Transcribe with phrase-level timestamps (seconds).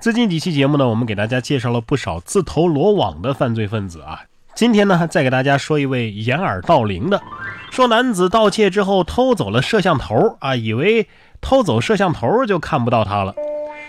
[0.00, 4.22] 最近几期节目呢，我们给大家介绍了不少自投罗网的犯罪分子啊。
[4.54, 7.20] 今天呢，再给大家说一位掩耳盗铃的，
[7.72, 11.08] 说男子盗窃之后偷走了摄像头啊，以为
[11.40, 13.34] 偷走摄像头就看不到他了。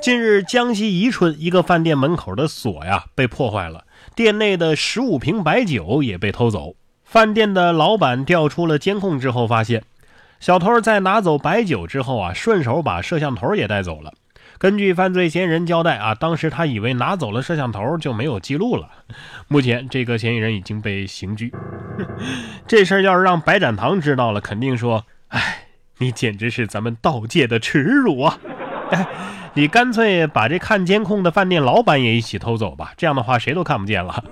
[0.00, 3.84] 近日，江西宜春一个饭店门口的锁呀被破坏了，
[4.16, 6.76] 店内的十五瓶白酒也被偷走。
[7.04, 9.84] 饭店的老板调出了监控之后，发现
[10.40, 14.14] 小偷在拿走白酒之后啊，顺手把摄像头也带走了。
[14.58, 18.88] 根据犯罪嫌疑人交代啊，当时他以为拿走了摄像头就没有记录了。
[19.48, 21.52] 目前这个嫌疑人已经被刑拘。
[22.68, 25.66] 这事儿要是让白展堂知道了，肯定说：“哎，
[25.98, 28.38] 你简直是咱们盗界的耻辱啊！
[28.92, 29.06] 哎，
[29.54, 34.22] 你干脆把这看监控的饭店老板也一起偷走吧，这样的话谁都看不见了。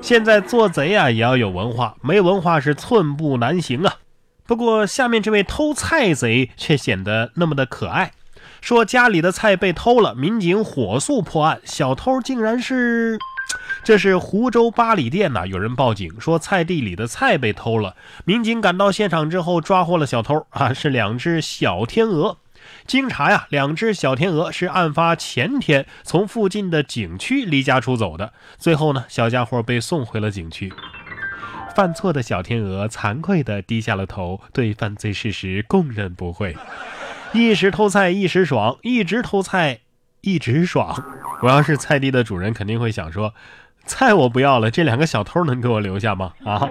[0.00, 3.94] 现在做贼啊也要有文化，没文化是寸步难行啊。
[4.46, 8.12] 不过下面这位偷菜贼却显得那么的可爱。”
[8.60, 13.18] 说家里的菜被偷了，民警火速破案，小偷竟然是……
[13.84, 22.38] 这是湖州八里店呐，有人报警说菜地里的菜被偷了，民警赶到现场之后抓获了小偷啊，是两只小天鹅。
[22.84, 30.72] 经查呀，两只小天鹅是案发前天从附近的景区离家出走的，最后呢，小家伙被送回了景区。
[31.76, 36.56] 犯错的小天鹅惭愧地低下了头，对犯罪事实供认不讳。
[37.32, 39.80] 一时偷菜一时爽，一直偷菜
[40.22, 41.04] 一直爽。
[41.42, 43.34] 我要是菜地的主人，肯定会想说：
[43.84, 46.32] 菜我不要了，这两个小偷能给我留下吗？
[46.44, 46.68] 啊！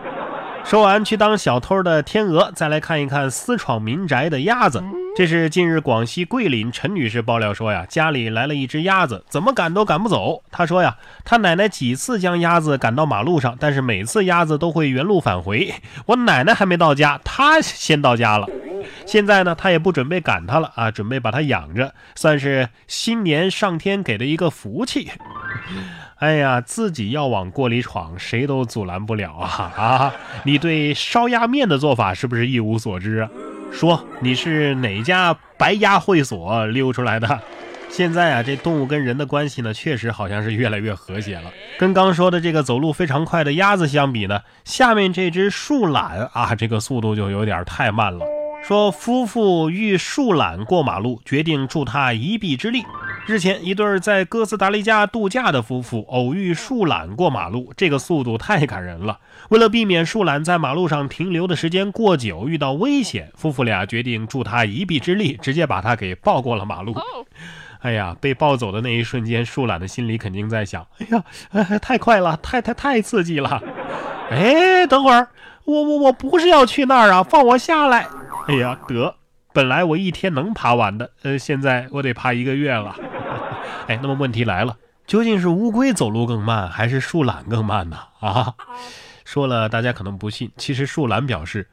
[0.64, 4.84] 说完去当小偷的天鹅，再来看一看私闯民宅的鸭子。
[5.16, 10.42] 这是近日广西桂林陈女士爆料说呀，家里来了一只鸭子，怎么赶都赶不走。
[10.52, 15.76] 她说呀，她奶奶几次将鸭子赶到马路上，但是每次鸭子都会原路返回。
[16.08, 18.48] 我奶奶还没到家，她先到家了。
[19.06, 25.12] 现在呢，他也不准备赶它了啊，准备把它养着，算是新年上天给的一个福气。
[26.18, 30.14] 哎呀，自己要往锅里闯，谁都阻拦不了啊啊！
[30.44, 33.30] 你对烧鸭面的做法是不是一无所知啊？
[33.72, 37.40] 说你是哪家白鸭会所溜出来的？
[37.90, 41.52] 现在啊，这动物跟人的关系呢，确实好像是越来越和谐了。
[41.78, 48.26] 跟刚说的这个走路非常快的鸭子相比呢，下面这只树懒啊，这个速度就有点太慢了。
[48.68, 52.84] 说夫妇欲树懒过马路，决定助他一臂之力。
[53.28, 59.20] 日前，一对在哥斯达黎加度假的夫妇偶遇树懒过马路，这个速度太感人了。
[59.50, 66.96] 为了避免树懒在马路上停留的时间过久，遇到危险，夫妇俩决定助他一臂之力，直接把他给抱过了马路。
[67.82, 73.62] 哎呀，被抱走的那一瞬间，树懒的心里肯定在想：哎呀，太快了，太太太刺激了！
[74.32, 75.28] 哎，等会儿，
[75.66, 78.08] 我我我不是要去那儿啊，放我下来！
[78.48, 79.16] 哎呀，得。
[79.54, 82.96] 本来我一天能爬完的，呃，现在我得爬一个月了。
[83.88, 84.76] 哎，那么问题来了，
[85.08, 87.98] 究竟是乌龟走路更慢，还是树懒更慢呢？
[88.20, 88.54] 啊，
[89.24, 91.70] 说了大家可能不信，其实树懒表示，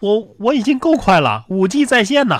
[0.00, 2.38] 我我已经够快了，五 G 在线呢。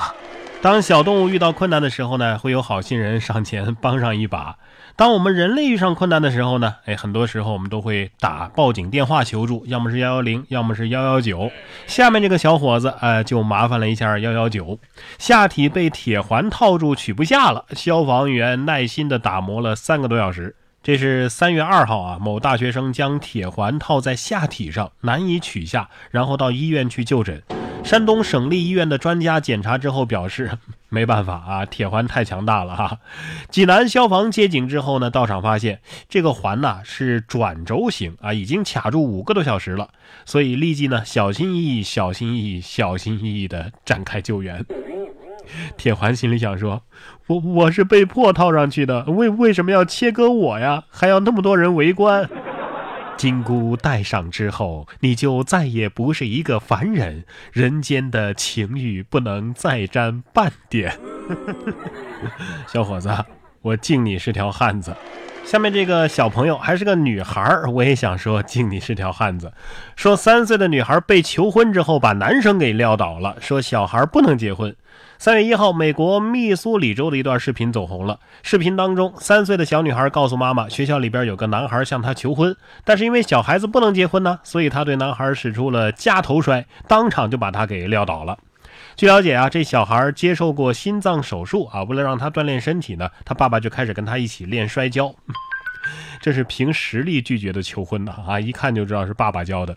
[0.62, 4.56] 当小动物遇到困难的时候呢，会有好心人上前帮上一把。
[4.98, 11.53] 当我们人类遇上困难的时候呢，哎，很多时候我们都会打报警电话求助，要么是幺幺零，要么是幺幺九。
[11.86, 14.81] 下面这个小伙子，哎，就麻烦了一下幺幺九，
[15.16, 20.56] 下体被铁环套住取不下了，消防员耐心的打磨了三个多小时。
[20.82, 27.41] 这是三月二号啊，某大学生将铁环套在下体上，难以取下，然后到医院去就诊。
[27.84, 30.50] 山东省立医院的专家检查之后表示，
[30.91, 32.99] 没办法啊，铁环太强大了哈。
[33.50, 39.89] 济南消防接警之后呢，到场发现这个环呐是转轴型啊，已经卡住五个多小时了，
[40.27, 44.65] 所以立即呢小心翼翼、小心翼翼、小心翼翼的展开救援。
[45.78, 46.83] 铁环心里想说，
[47.27, 50.84] 我我是被迫套上去的，为为什么要切割我呀？
[50.91, 52.28] 还要那么多人围观？
[53.18, 60.96] 金箍戴上之后，你就再也不是一个凡人，人间的情欲不能再沾半点。
[62.72, 63.10] 小伙子，
[63.60, 64.96] 我敬你是条汉子。
[65.44, 67.42] 下面这个小朋友还是个女孩，
[67.72, 69.53] 我也想说敬你是条汉子。
[69.97, 74.76] 说三岁的女孩被求婚之后，把男生给撂倒了，说小孩不能结婚。
[75.20, 78.20] 三月一号，美国密苏里州的一段视频走红了。
[78.44, 88.38] 视频当中，三岁的小女孩告诉妈妈，学校里边有个男孩向她求婚，但是因为小孩子不能结婚呢，所以她对男孩使出了夹头摔，当场就把他给撂倒了。
[88.94, 95.12] 据了解啊，这小孩接受过心脏手术啊，为了让他锻炼身体呢，他爸爸就开始跟他一起练摔跤。
[96.22, 99.74] 这是凭实力拒绝的求婚的啊，一看就知道是爸爸教的。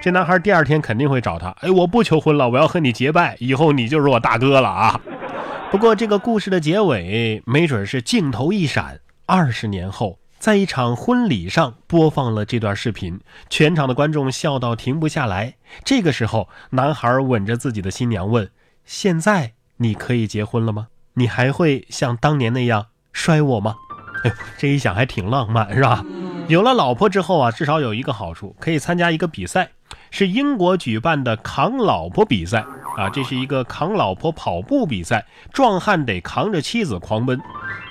[0.00, 5.00] 这男孩第二天肯定会找他，哎，我不求婚了，我要和你结拜，以后你就是我大哥了啊！
[5.70, 15.54] 不过这个故事的结尾，没准是镜头一闪，二十年后，在一场婚礼上播放了这段视频，全场的观众笑到停不下来。
[15.84, 18.50] 这个时候，男孩吻着自己的新娘问
[18.84, 20.88] ：“现在你可以结婚了吗？
[21.14, 23.76] 你还会像当年那样摔我吗？”
[24.24, 26.04] 哎呦，这一想还挺浪漫，是吧？
[26.48, 29.70] 有了老婆之后啊，至少有一个好处，可以参加一个比赛，
[30.10, 32.64] 是英国举办的扛老婆比赛
[32.96, 33.08] 啊。
[33.10, 37.40] 这是一个扛老婆跑步比赛，壮汉得扛着妻子狂奔。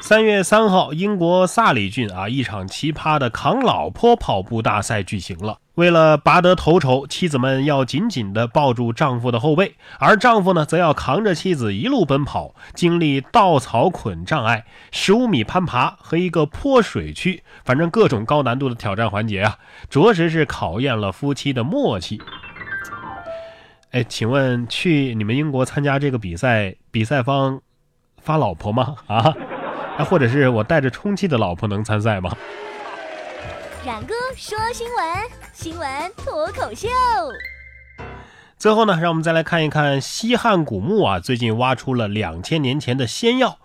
[0.01, 5.59] 三月三号，英国萨里郡啊，一场奇葩的扛老婆跑步大赛举行了。
[5.75, 19.57] 为了拔得头筹，妻子们要紧紧地抱住丈夫的后背，而丈夫呢，则要扛着妻子一路奔跑，经历稻草捆障碍、十五米攀爬和一个泼水区，反正各种高难度的挑战环节啊，
[19.89, 22.21] 着实是考验了夫妻的默契。
[23.91, 27.61] 哎，请问去你们英国参加这个比赛，比赛方
[28.21, 28.95] 发老婆吗？
[29.07, 29.33] 啊？
[30.05, 32.35] 或者是我带着充气的老婆能参赛吗？
[33.83, 35.05] 冉哥说新闻，
[35.53, 36.87] 新闻脱口秀。
[38.55, 43.57] 最后呢，让我们再来看一看西汉古墓啊，最近挖出了两千年前的仙药。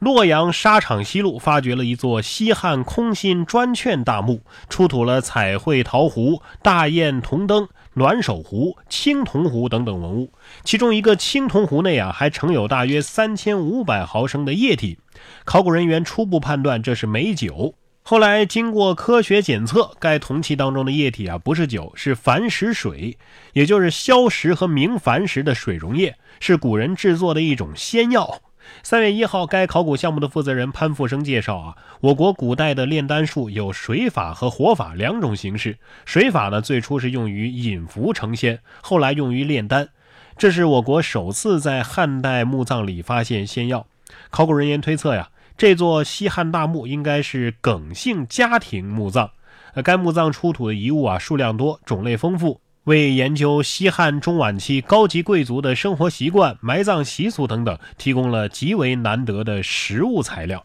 [0.00, 10.32] 洛阳沙场西路发掘了一座西汉空心砖券大墓，出土了彩绘陶壶、大雁铜灯、暖手壶、青铜壶等等文物。
[10.64, 14.98] 其中一个青铜壶内啊，还盛有大约三千五百毫升的液体。
[15.44, 17.76] 考古人员初步判断这是美酒。
[18.06, 23.16] 后来经过科学检测，该铜器当中的液体啊，不是酒，是矾石水，
[23.54, 28.42] 也就是硝石和明矾石的水溶液，是古人制作的一种仙药。
[28.82, 35.78] 三月一号，该考古项目的负责人潘富生介绍啊，我国古代的炼丹术有水法和火法两种形式。
[36.04, 39.88] 水法呢，最初是用于引符成仙，后来用于炼丹。
[40.36, 43.86] 这是我国首次在汉代墓葬里发现仙药。
[44.28, 49.30] 考古人员推测呀，这座西汉大墓应该是耿姓家庭墓葬。
[49.74, 52.60] 呃，该墓葬出土的遗物啊，数量多，种类丰富。
[52.84, 60.64] 为研究西汉中晚期高级贵族的生活习惯、埋葬习俗等等，提供了极为难得的实物材料。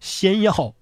[0.00, 0.74] 仙药，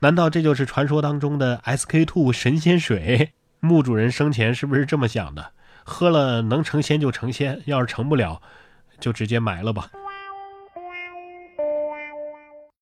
[0.00, 3.32] 难道这就是传说当中的 SK two 神仙水？
[3.60, 5.52] 墓主人生前是不是这么想的？
[5.84, 8.42] 喝了能成仙就成仙，要是成不了，
[9.00, 9.90] 就直接埋了吧。